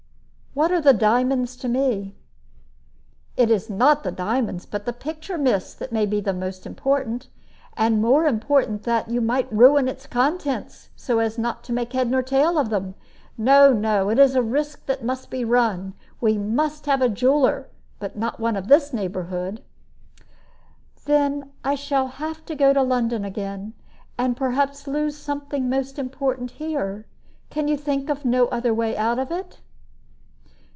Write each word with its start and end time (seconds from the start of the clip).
What 0.53 0.69
are 0.73 0.81
the 0.81 0.91
diamonds 0.91 1.55
to 1.55 1.69
me?" 1.69 2.13
"It 3.37 3.49
is 3.49 3.69
not 3.69 4.03
the 4.03 4.11
diamonds, 4.11 4.65
but 4.65 4.85
the 4.85 4.91
picture, 4.91 5.37
miss, 5.37 5.73
that 5.75 5.93
may 5.93 6.05
be 6.05 6.21
most 6.21 6.65
important. 6.65 7.29
And 7.77 8.01
more 8.01 8.29
than 8.29 8.77
that, 8.79 9.07
you 9.09 9.21
might 9.21 9.49
ruin 9.49 9.85
the 9.85 9.95
contents, 10.11 10.89
so 10.93 11.19
as 11.19 11.37
not 11.37 11.63
to 11.63 11.71
make 11.71 11.93
head 11.93 12.13
or 12.13 12.21
tale 12.21 12.59
of 12.59 12.69
them. 12.69 12.95
No, 13.37 13.71
no; 13.71 14.09
it 14.09 14.19
is 14.19 14.35
a 14.35 14.41
risk 14.43 14.85
that 14.87 15.05
must 15.05 15.29
be 15.29 15.45
run; 15.45 15.93
we 16.19 16.37
must 16.37 16.85
have 16.85 17.01
a 17.01 17.07
jeweler, 17.07 17.69
but 17.97 18.17
not 18.17 18.37
one 18.41 18.57
of 18.57 18.67
this 18.67 18.91
neighborhood." 18.91 19.63
"Then 21.05 21.49
I 21.63 21.75
shall 21.75 22.07
have 22.07 22.43
to 22.47 22.55
go 22.55 22.73
to 22.73 22.83
London 22.83 23.23
again, 23.23 23.71
and 24.17 24.35
perhaps 24.35 24.85
lose 24.85 25.15
something 25.15 25.69
most 25.69 25.97
important 25.97 26.51
here. 26.51 27.05
Can 27.49 27.69
you 27.69 27.77
think 27.77 28.09
of 28.09 28.25
no 28.25 28.47
other 28.47 28.73
way 28.73 28.97
out 28.97 29.17
of 29.17 29.31
it?" 29.31 29.61